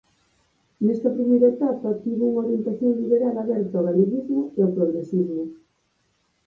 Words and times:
Nesta 0.85 1.13
primeira 1.17 1.51
etapa 1.53 1.97
tivo 2.03 2.23
unha 2.29 2.43
orientación 2.43 2.91
liberal 3.01 3.35
aberta 3.37 3.73
ao 3.77 3.85
galeguismo 3.89 4.41
e 4.57 4.59
ao 4.61 4.73
progresismo. 4.77 5.43